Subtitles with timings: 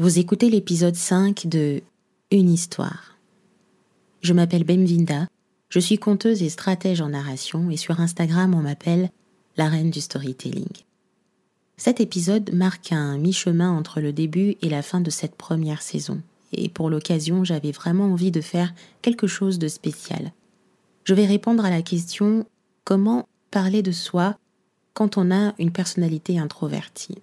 [0.00, 1.82] Vous écoutez l'épisode 5 de
[2.30, 3.18] Une histoire.
[4.22, 5.28] Je m'appelle Bemvinda,
[5.68, 9.10] je suis conteuse et stratège en narration et sur Instagram on m'appelle
[9.58, 10.72] la reine du storytelling.
[11.76, 16.22] Cet épisode marque un mi-chemin entre le début et la fin de cette première saison
[16.54, 18.72] et pour l'occasion j'avais vraiment envie de faire
[19.02, 20.32] quelque chose de spécial.
[21.04, 22.46] Je vais répondre à la question
[22.84, 24.38] comment parler de soi
[24.94, 27.18] quand on a une personnalité introvertie?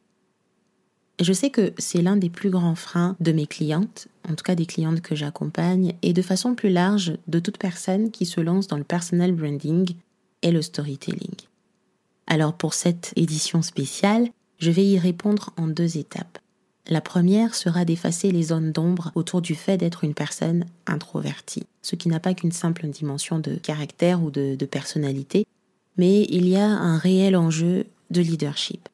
[1.20, 4.54] Je sais que c'est l'un des plus grands freins de mes clientes, en tout cas
[4.54, 8.68] des clientes que j'accompagne, et de façon plus large de toute personne qui se lance
[8.68, 9.96] dans le personal branding
[10.44, 11.36] et le storytelling.
[12.28, 14.28] Alors pour cette édition spéciale,
[14.60, 16.38] je vais y répondre en deux étapes.
[16.88, 21.96] La première sera d'effacer les zones d'ombre autour du fait d'être une personne introvertie, ce
[21.96, 25.48] qui n'a pas qu'une simple dimension de caractère ou de personnalité,
[25.98, 28.88] mais il y a un réel enjeu de leadership.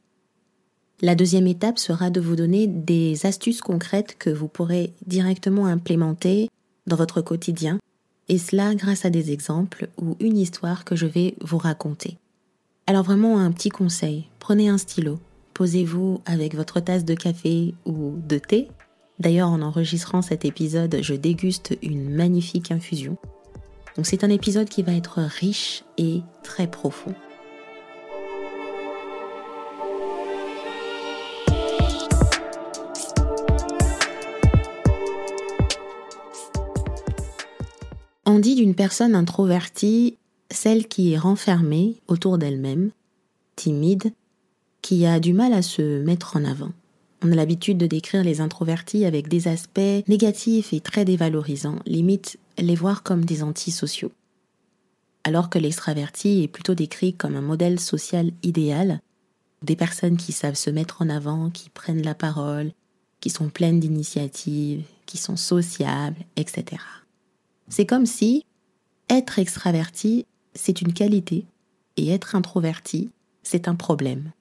[1.02, 6.50] La deuxième étape sera de vous donner des astuces concrètes que vous pourrez directement implémenter
[6.88, 7.80] dans votre quotidien,
[8.30, 12.18] et cela grâce à des exemples ou une histoire que je vais vous raconter.
[12.88, 15.20] Alors vraiment un petit conseil, prenez un stylo,
[15.54, 18.70] posez-vous avec votre tasse de café ou de thé.
[19.20, 23.18] D'ailleurs en enregistrant cet épisode, je déguste une magnifique infusion.
[23.96, 27.14] Donc c'est un épisode qui va être riche et très profond.
[38.44, 40.18] Dit d'une personne introvertie
[40.52, 42.92] celle qui est renfermée autour d'elle-même,
[43.56, 44.12] timide,
[44.82, 46.74] qui a du mal à se mettre en avant.
[47.24, 52.38] On a l'habitude de décrire les introvertis avec des aspects négatifs et très dévalorisants, limite
[52.58, 54.12] les voir comme des antisociaux.
[55.24, 59.00] Alors que l'extraverti est plutôt décrit comme un modèle social idéal,
[59.62, 62.74] des personnes qui savent se mettre en avant, qui prennent la parole,
[63.22, 66.82] qui sont pleines d'initiatives, qui sont sociables, etc.
[67.70, 68.46] C'est comme si
[69.10, 70.26] être extraverti,
[70.56, 71.46] c'est une qualité
[71.98, 73.10] et être introverti,
[73.44, 74.32] c'est un problème.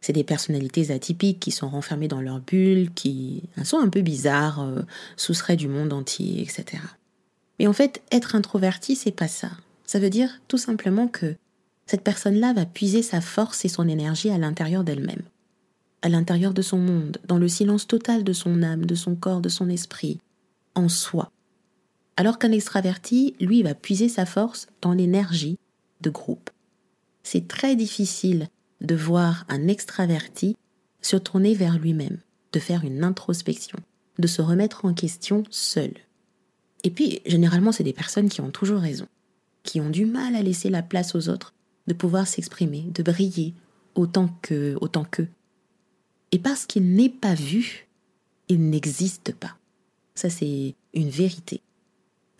[0.00, 4.60] C'est des personnalités atypiques qui sont renfermées dans leur bulle, qui sont un peu bizarres,
[4.60, 6.82] euh, du monde entier, etc.
[7.58, 9.50] Mais en fait, être introverti, c'est pas ça.
[9.84, 11.36] Ça veut dire tout simplement que
[11.86, 15.22] cette personne-là va puiser sa force et son énergie à l'intérieur d'elle-même,
[16.00, 19.40] à l'intérieur de son monde, dans le silence total de son âme, de son corps,
[19.40, 20.18] de son esprit,
[20.74, 21.30] en soi.
[22.16, 25.58] Alors qu'un extraverti, lui, va puiser sa force dans l'énergie
[26.00, 26.50] de groupe.
[27.22, 28.48] C'est très difficile
[28.80, 30.56] de voir un extraverti
[31.00, 32.18] se tourner vers lui-même,
[32.52, 33.78] de faire une introspection,
[34.18, 35.92] de se remettre en question seul.
[36.84, 39.06] Et puis, généralement, c'est des personnes qui ont toujours raison,
[39.62, 41.54] qui ont du mal à laisser la place aux autres,
[41.86, 43.54] de pouvoir s'exprimer, de briller
[43.94, 45.28] autant que autant qu'eux.
[46.32, 47.88] Et parce qu'il n'est pas vu,
[48.48, 49.56] il n'existe pas.
[50.14, 51.60] Ça, c'est une vérité.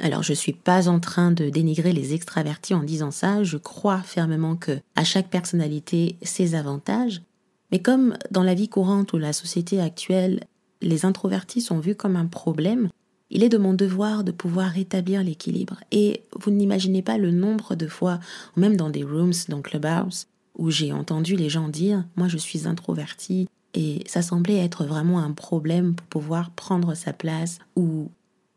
[0.02, 4.00] Alors je suis pas en train de dénigrer les extravertis en disant ça, je crois
[4.00, 7.22] fermement que à chaque personnalité ses avantages,
[7.70, 10.40] mais comme dans la vie courante ou la société actuelle,
[10.80, 12.88] les introvertis sont vus comme un problème,
[13.30, 15.76] il est de mon devoir de pouvoir rétablir l'équilibre.
[15.92, 18.18] Et vous n'imaginez pas le nombre de fois,
[18.56, 20.26] même dans des rooms, dans Clubhouse,
[20.58, 25.20] où j'ai entendu les gens dire Moi je suis introverti, et ça semblait être vraiment
[25.20, 28.10] un problème pour pouvoir prendre sa place ou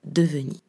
[0.04, 0.65] devenir.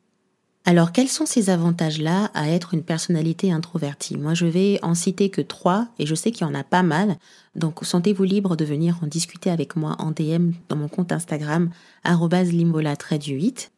[0.69, 4.17] Alors, quels sont ces avantages-là à être une personnalité introvertie?
[4.17, 6.83] Moi, je vais en citer que trois, et je sais qu'il y en a pas
[6.83, 7.19] mal.
[7.55, 11.71] Donc, sentez-vous libre de venir en discuter avec moi en DM dans mon compte Instagram,
[12.05, 12.97] limbola
[13.29, 13.71] 8.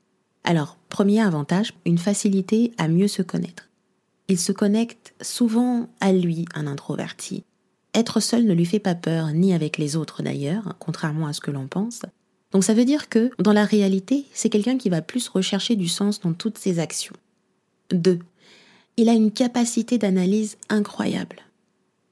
[0.45, 3.69] Alors, premier avantage, une facilité à mieux se connaître.
[4.29, 7.45] Il se connecte souvent à lui, un introverti.
[7.93, 11.43] Être seul ne lui fait pas peur, ni avec les autres d'ailleurs, contrairement à ce
[11.43, 12.01] que l'on pense.
[12.53, 15.89] Donc ça veut dire que, dans la réalité, c'est quelqu'un qui va plus rechercher du
[15.89, 17.17] sens dans toutes ses actions.
[17.91, 18.19] 2.
[18.97, 21.37] Il a une capacité d'analyse incroyable.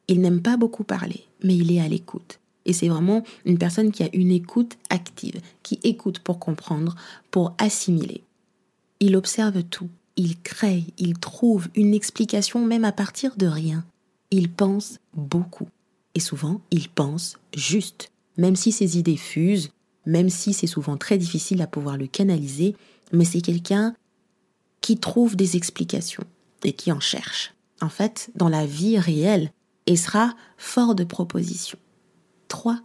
[0.09, 2.39] Il n'aime pas beaucoup parler, mais il est à l'écoute.
[2.65, 6.97] Et c'est vraiment une personne qui a une écoute active, qui écoute pour comprendre,
[7.31, 8.23] pour assimiler.
[9.01, 13.85] Il observe tout, il crée, il trouve une explication même à partir de rien.
[14.31, 15.69] Il pense beaucoup.
[16.15, 18.11] Et souvent, il pense juste.
[18.37, 19.71] Même si ses idées fusent,
[20.07, 22.77] même si c'est souvent très difficile à pouvoir le canaliser,
[23.13, 23.95] mais c'est quelqu'un
[24.81, 26.25] qui trouve des explications
[26.65, 27.55] et qui en cherche.
[27.81, 29.51] En fait, dans la vie réelle,
[29.87, 31.79] et sera fort de propositions.
[32.49, 32.81] 3.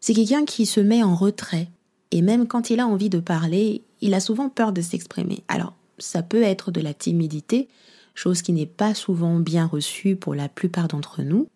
[0.00, 1.68] C'est quelqu'un qui se met en retrait,
[2.10, 5.42] et même quand il a envie de parler, il a souvent peur de s'exprimer.
[5.48, 7.68] Alors, ça peut être de la timidité,
[8.14, 11.48] chose qui n'est pas souvent bien reçue pour la plupart d'entre nous,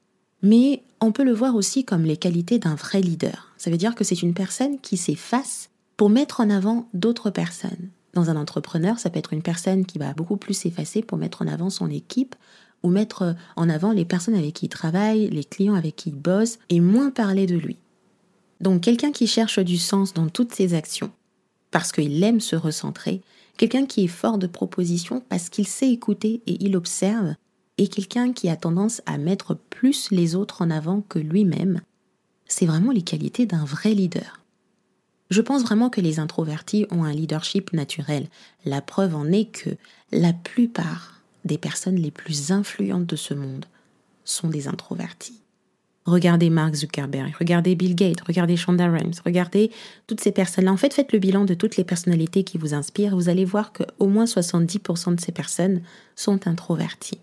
[0.42, 3.52] mais on peut le voir aussi comme les qualités d'un vrai leader.
[3.58, 7.90] Ça veut dire que c'est une personne qui s'efface pour mettre en avant d'autres personnes.
[8.14, 11.42] Dans un entrepreneur, ça peut être une personne qui va beaucoup plus s'effacer pour mettre
[11.42, 12.36] en avant son équipe
[12.82, 16.16] ou mettre en avant les personnes avec qui il travaille, les clients avec qui il
[16.16, 17.78] bosse, et moins parler de lui.
[18.60, 21.10] Donc quelqu'un qui cherche du sens dans toutes ses actions,
[21.70, 23.22] parce qu'il aime se recentrer,
[23.56, 27.34] quelqu'un qui est fort de proposition parce qu'il sait écouter et il observe,
[27.78, 31.80] et quelqu'un qui a tendance à mettre plus les autres en avant que lui-même,
[32.46, 34.40] c'est vraiment les qualités d'un vrai leader.
[35.30, 38.28] Je pense vraiment que les introvertis ont un leadership naturel.
[38.66, 39.70] La preuve en est que
[40.10, 43.64] la plupart des personnes les plus influentes de ce monde
[44.24, 45.40] sont des introvertis.
[46.04, 49.70] Regardez Mark Zuckerberg, regardez Bill Gates, regardez Shonda Rhimes, regardez
[50.06, 50.72] toutes ces personnes-là.
[50.72, 53.14] En fait, faites le bilan de toutes les personnalités qui vous inspirent.
[53.14, 55.80] Vous allez voir qu'au moins 70% de ces personnes
[56.16, 57.20] sont introverties.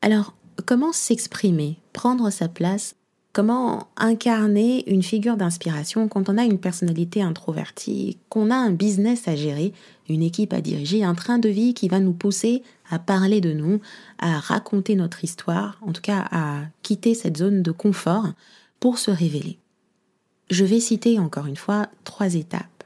[0.00, 0.34] Alors,
[0.66, 2.94] comment s'exprimer, prendre sa place?
[3.32, 9.28] Comment incarner une figure d'inspiration quand on a une personnalité introvertie, qu'on a un business
[9.28, 9.72] à gérer,
[10.08, 13.52] une équipe à diriger, un train de vie qui va nous pousser à parler de
[13.52, 13.80] nous,
[14.18, 18.26] à raconter notre histoire, en tout cas à quitter cette zone de confort
[18.80, 19.58] pour se révéler?
[20.50, 22.84] Je vais citer encore une fois trois étapes.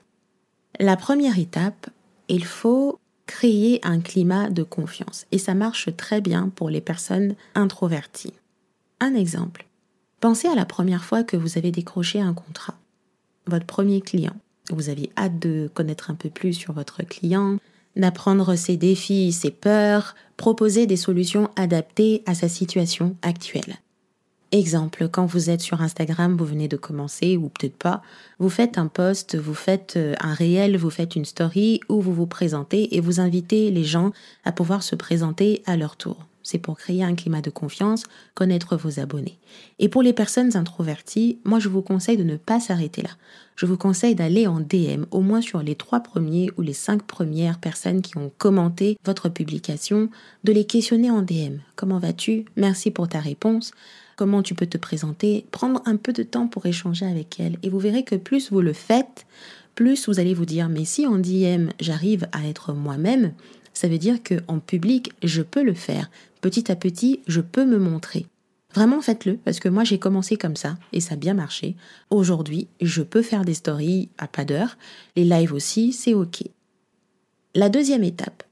[0.80, 1.88] La première étape,
[2.28, 7.34] il faut créer un climat de confiance et ça marche très bien pour les personnes
[7.54, 8.34] introverties.
[9.00, 9.66] Un exemple.
[10.20, 12.78] Pensez à la première fois que vous avez décroché un contrat,
[13.46, 14.36] votre premier client.
[14.70, 17.58] Vous aviez hâte de connaître un peu plus sur votre client,
[17.96, 23.76] d'apprendre ses défis, ses peurs, proposer des solutions adaptées à sa situation actuelle.
[24.52, 28.02] Exemple, quand vous êtes sur Instagram, vous venez de commencer ou peut-être pas,
[28.38, 32.12] vous faites un post, vous faites euh, un réel, vous faites une story où vous
[32.12, 34.12] vous présentez et vous invitez les gens
[34.44, 38.04] à pouvoir se présenter à leur tour c'est pour créer un climat de confiance,
[38.34, 39.38] connaître vos abonnés.
[39.78, 43.10] Et pour les personnes introverties, moi je vous conseille de ne pas s'arrêter là.
[43.54, 47.02] Je vous conseille d'aller en DM, au moins sur les trois premiers ou les cinq
[47.02, 50.08] premières personnes qui ont commenté votre publication,
[50.44, 51.58] de les questionner en DM.
[51.76, 52.46] Comment vas-tu?
[52.56, 53.72] Merci pour ta réponse.
[54.22, 57.58] Comment tu peux te présenter Prendre un peu de temps pour échanger avec elles.
[57.64, 59.26] Et vous verrez que plus vous le faites,
[59.74, 63.32] plus vous allez vous dire, mais si en DM j'arrive à être moi-même,
[63.74, 66.08] ça veut dire que en public, je peux le faire,
[66.40, 68.26] petit à petit, je peux me montrer.
[68.76, 71.74] Vraiment faites-le, parce que moi j'ai commencé comme ça et ça a bien marché.
[72.10, 74.78] Aujourd'hui, je peux faire des stories à pas d'heure,
[75.16, 76.44] les lives aussi, c'est ok.
[77.56, 78.44] La deuxième étape,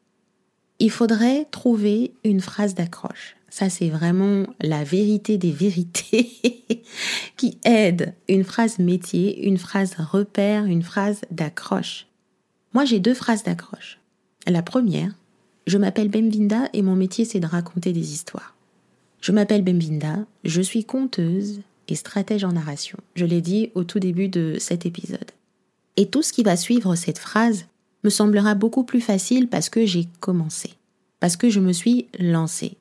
[0.81, 3.37] il faudrait trouver une phrase d'accroche.
[3.50, 6.31] Ça, c'est vraiment la vérité des vérités
[7.37, 8.15] qui aide.
[8.29, 12.06] Une phrase métier, une phrase repère, une phrase d'accroche.
[12.73, 13.99] Moi, j'ai deux phrases d'accroche.
[14.47, 15.12] La première,
[15.67, 18.55] je m'appelle Bemvinda et mon métier c'est de raconter des histoires.
[19.21, 22.99] Je m'appelle Bemvinda, je suis conteuse et stratège en narration.
[23.15, 25.31] Je l'ai dit au tout début de cet épisode.
[25.97, 27.67] Et tout ce qui va suivre cette phrase
[28.05, 30.75] me semblera beaucoup plus facile parce que j'ai commencé,
[31.20, 32.76] parce que je me suis lancée.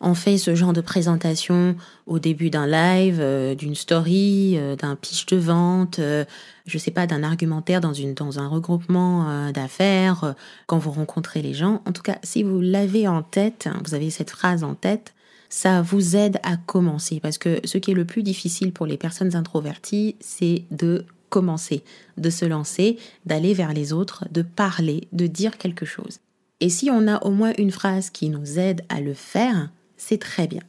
[0.00, 1.74] On fait ce genre de présentation
[2.06, 6.26] au début d'un live, euh, d'une story, euh, d'un pitch de vente, euh,
[6.66, 10.34] je sais pas, d'un argumentaire dans, un regroupement d'affaires,
[10.66, 11.80] quand vous rencontrez les gens.
[11.86, 15.14] En tout cas, si vous l'avez en tête, hein, vous avez cette phrase en tête,
[15.48, 17.20] ça vous aide à commencer.
[17.20, 21.06] Parce que ce qui est le plus difficile pour les personnes introverties, c'est de
[21.36, 21.84] commencer,
[22.16, 22.96] de se lancer,
[23.26, 26.20] d'aller vers les autres, de parler, de dire quelque chose.
[26.60, 30.18] Et si on a au moins une phrase qui nous aide à le faire, c'est
[30.18, 30.62] très bien.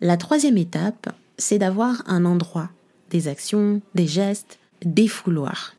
[0.00, 2.70] La troisième étape, c'est d'avoir un endroit,
[3.10, 5.74] des actions, des gestes, des fouloirs.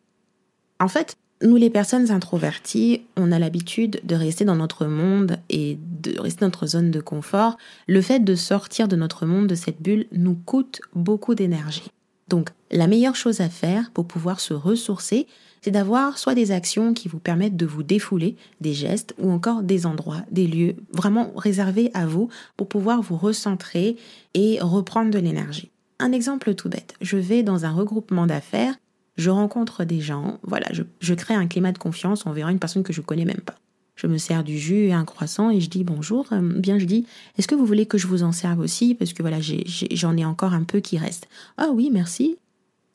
[0.81, 5.77] En fait, nous les personnes introverties, on a l'habitude de rester dans notre monde et
[6.01, 7.55] de rester dans notre zone de confort.
[7.88, 11.89] Le fait de sortir de notre monde, de cette bulle, nous coûte beaucoup d'énergie.
[12.27, 15.27] Donc, la meilleure chose à faire pour pouvoir se ressourcer,
[15.61, 19.63] c'est d'avoir soit des actions qui vous permettent de vous défouler, des gestes ou encore
[19.63, 23.95] des endroits, des lieux vraiment réservés à vous pour pouvoir vous recentrer
[24.33, 25.71] et reprendre de l'énergie.
[25.99, 28.75] Un exemple tout bête, je vais dans un regroupement d'affaires,
[29.15, 32.91] je rencontre des gens, voilà, je, crée un climat de confiance envers une personne que
[32.93, 33.55] je connais même pas.
[33.95, 36.25] Je me sers du jus et un croissant et je dis bonjour.
[36.31, 37.05] Euh, bien, je dis,
[37.38, 38.95] est-ce que vous voulez que je vous en serve aussi?
[38.95, 41.27] Parce que voilà, j'en ai, encore un peu qui reste.
[41.57, 42.38] Ah oui, merci.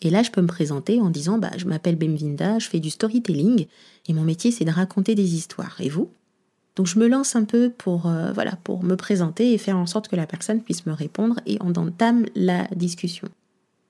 [0.03, 2.91] Et là, je peux me présenter en disant bah, Je m'appelle Bemvinda, je fais du
[2.91, 3.67] storytelling
[4.07, 5.77] et mon métier, c'est de raconter des histoires.
[5.81, 6.11] Et vous?
[6.77, 9.87] Donc, je me lance un peu pour, euh, voilà, pour me présenter et faire en
[9.87, 13.29] sorte que la personne puisse me répondre et on entame la discussion.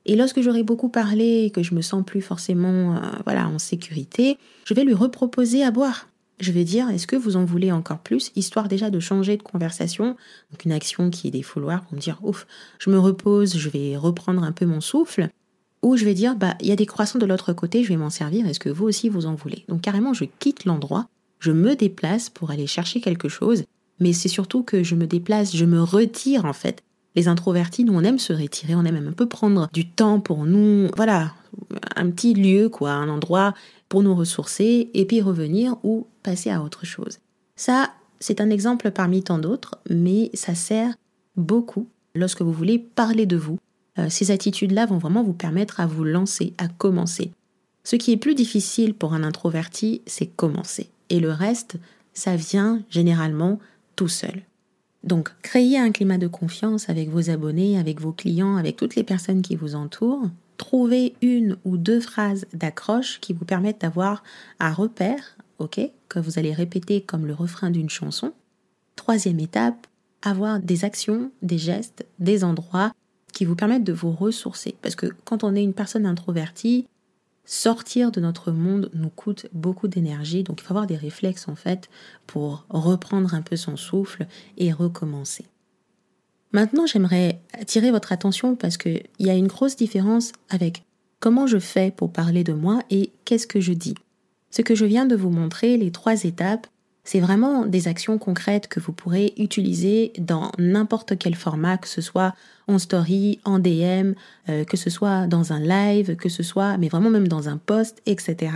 [0.06, 3.58] Et lorsque j'aurai beaucoup parlé et que je me sens plus forcément euh, voilà, en
[3.58, 6.08] sécurité, je vais lui reproposer à boire.
[6.40, 9.42] Je vais dire est-ce que vous en voulez encore plus, histoire déjà de changer de
[9.42, 10.16] conversation,
[10.50, 12.46] donc une action qui est des fouloirs pour me dire ouf,
[12.78, 15.30] je me repose, je vais reprendre un peu mon souffle
[15.82, 17.96] Ou je vais dire, bah, il y a des croissants de l'autre côté, je vais
[17.96, 19.64] m'en servir, est-ce que vous aussi vous en voulez?
[19.68, 21.08] Donc carrément, je quitte l'endroit,
[21.40, 23.64] je me déplace pour aller chercher quelque chose,
[23.98, 26.82] mais c'est surtout que je me déplace, je me retire en fait.
[27.16, 30.44] Les introvertis, nous, on aime se retirer, on aime un peu prendre du temps pour
[30.44, 31.32] nous, voilà,
[31.96, 33.54] un petit lieu, quoi, un endroit
[33.88, 37.18] pour nous ressourcer, et puis revenir ou passer à autre chose.
[37.56, 37.90] Ça,
[38.20, 40.94] c'est un exemple parmi tant d'autres, mais ça sert
[41.36, 43.58] beaucoup lorsque vous voulez parler de vous.
[43.98, 47.30] Euh, ces attitudes-là vont vraiment vous permettre à vous lancer, à commencer.
[47.84, 50.90] Ce qui est plus difficile pour un introverti, c'est commencer.
[51.10, 51.76] Et le reste,
[52.12, 53.58] ça vient généralement
[53.96, 54.42] tout seul.
[55.04, 59.04] Donc, créez un climat de confiance avec vos abonnés, avec vos clients, avec toutes les
[59.04, 60.28] personnes qui vous entourent.
[60.58, 64.22] Trouvez une ou deux phrases d'accroche qui vous permettent d'avoir
[64.60, 68.32] un repère, ok, que vous allez répéter comme le refrain d'une chanson.
[68.96, 69.86] Troisième étape,
[70.20, 72.92] avoir des actions, des gestes, des endroits
[73.32, 74.74] qui vous permettent de vous ressourcer.
[74.82, 76.86] Parce que quand on est une personne introvertie,
[77.44, 80.42] sortir de notre monde nous coûte beaucoup d'énergie.
[80.42, 81.88] Donc il faut avoir des réflexes en fait
[82.26, 85.46] pour reprendre un peu son souffle et recommencer.
[86.52, 90.82] Maintenant, j'aimerais attirer votre attention parce qu'il y a une grosse différence avec
[91.20, 93.94] comment je fais pour parler de moi et qu'est-ce que je dis.
[94.50, 96.66] Ce que je viens de vous montrer, les trois étapes,
[97.04, 102.00] c'est vraiment des actions concrètes que vous pourrez utiliser dans n'importe quel format, que ce
[102.00, 102.34] soit
[102.66, 104.12] en story, en DM,
[104.48, 107.56] euh, que ce soit dans un live, que ce soit, mais vraiment même dans un
[107.56, 108.52] post, etc.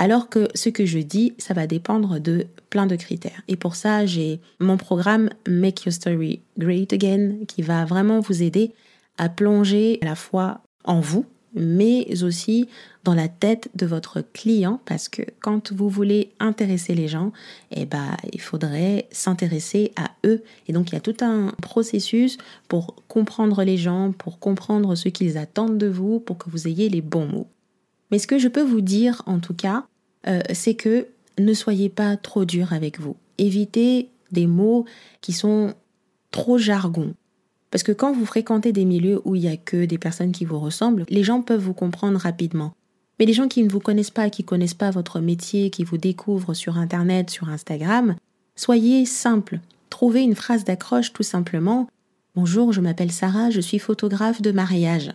[0.00, 3.42] Alors que ce que je dis, ça va dépendre de plein de critères.
[3.48, 8.42] Et pour ça, j'ai mon programme Make Your Story Great Again qui va vraiment vous
[8.44, 8.72] aider
[9.18, 12.68] à plonger à la fois en vous, mais aussi
[13.02, 17.32] dans la tête de votre client parce que quand vous voulez intéresser les gens,
[17.72, 20.44] eh ben, il faudrait s'intéresser à eux.
[20.68, 22.38] Et donc il y a tout un processus
[22.68, 26.88] pour comprendre les gens, pour comprendre ce qu'ils attendent de vous, pour que vous ayez
[26.88, 27.48] les bons mots.
[28.10, 29.86] Mais ce que je peux vous dire en tout cas,
[30.26, 31.06] euh, c'est que
[31.38, 33.16] ne soyez pas trop dur avec vous.
[33.38, 34.84] Évitez des mots
[35.20, 35.74] qui sont
[36.30, 37.14] trop jargon.
[37.70, 40.44] Parce que quand vous fréquentez des milieux où il n'y a que des personnes qui
[40.44, 42.72] vous ressemblent, les gens peuvent vous comprendre rapidement.
[43.18, 45.84] Mais les gens qui ne vous connaissent pas, qui ne connaissent pas votre métier, qui
[45.84, 48.16] vous découvrent sur Internet, sur Instagram,
[48.56, 49.60] soyez simple.
[49.90, 51.88] Trouvez une phrase d'accroche tout simplement.
[52.34, 55.12] Bonjour, je m'appelle Sarah, je suis photographe de mariage.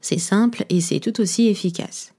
[0.00, 2.12] C'est simple et c'est tout aussi efficace.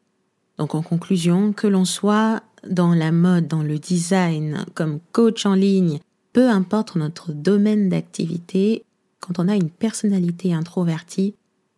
[0.59, 5.53] Donc en conclusion, que l'on soit dans la mode, dans le design, comme coach en
[5.53, 5.99] ligne,
[6.33, 8.83] peu importe notre domaine d'activité,
[9.21, 11.33] quand on a une personnalité introvertie,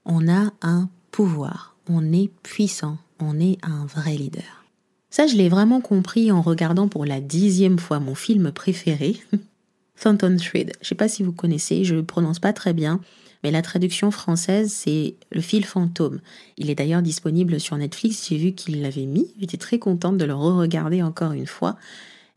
[0.05, 4.65] on a un pouvoir, on est puissant, on est un vrai leader.
[5.11, 9.21] Ça, je l'ai vraiment compris en regardant pour la dixième fois mon film préféré,
[9.95, 10.71] Phantom Thread.
[10.81, 12.99] Je ne sais pas si vous connaissez, je ne le prononce pas très bien,
[13.43, 16.19] mais la traduction française, c'est Le fil fantôme.
[16.57, 20.25] Il est d'ailleurs disponible sur Netflix, j'ai vu qu'il l'avait mis, j'étais très contente de
[20.25, 21.77] le re-regarder encore une fois.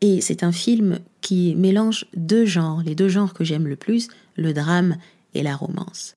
[0.01, 4.09] Et c'est un film qui mélange deux genres, les deux genres que j'aime le plus,
[4.35, 4.97] le drame
[5.33, 6.15] et la romance.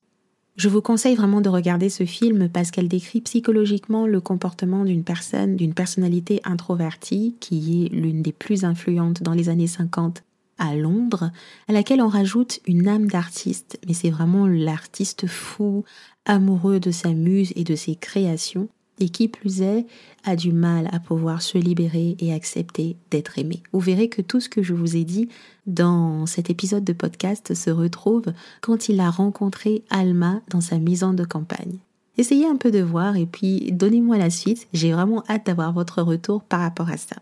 [0.57, 5.05] Je vous conseille vraiment de regarder ce film parce qu'elle décrit psychologiquement le comportement d'une
[5.05, 10.25] personne, d'une personnalité introvertie qui est l'une des plus influentes dans les années 50
[10.59, 11.31] à Londres,
[11.69, 15.85] à laquelle on rajoute une âme d'artiste, mais c'est vraiment l'artiste fou,
[16.25, 18.69] amoureux de sa muse et de ses créations,
[19.01, 19.87] et qui plus est,
[20.25, 23.63] a du mal à pouvoir se libérer et accepter d'être aimé.
[23.73, 25.29] Vous verrez que tout ce que je vous ai dit
[25.67, 31.13] dans cet épisode de podcast se retrouve quand il a rencontré Alma dans sa maison
[31.13, 31.79] de campagne.
[32.17, 34.67] Essayez un peu de voir et puis donnez-moi la suite.
[34.73, 37.17] J'ai vraiment hâte d'avoir votre retour par rapport à ça.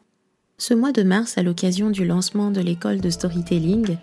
[0.59, 3.99] Ce mois de mars, à l'occasion du lancement de l'école de storytelling,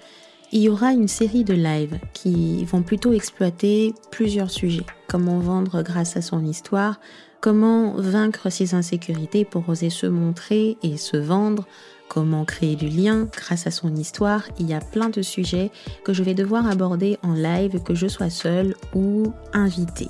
[0.51, 4.85] il y aura une série de lives qui vont plutôt exploiter plusieurs sujets.
[5.07, 6.99] Comment vendre grâce à son histoire,
[7.41, 11.65] comment vaincre ses insécurités pour oser se montrer et se vendre,
[12.07, 14.47] comment créer du lien grâce à son histoire.
[14.59, 15.71] Il y a plein de sujets
[16.03, 20.07] que je vais devoir aborder en live, que je sois seule ou invitée.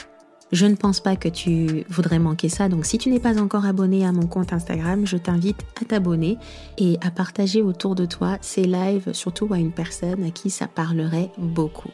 [0.53, 3.65] Je ne pense pas que tu voudrais manquer ça, donc si tu n'es pas encore
[3.65, 6.38] abonné à mon compte Instagram, je t'invite à t'abonner
[6.77, 10.67] et à partager autour de toi ces lives, surtout à une personne à qui ça
[10.67, 11.89] parlerait beaucoup.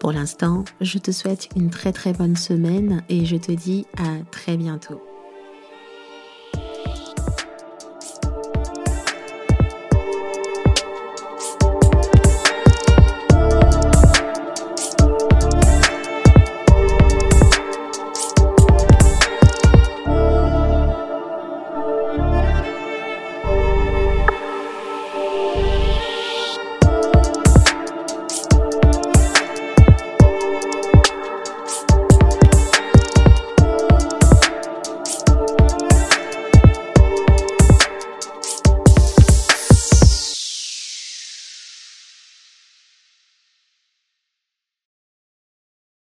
[0.00, 4.24] Pour l'instant, je te souhaite une très très bonne semaine et je te dis à
[4.30, 5.02] très bientôt.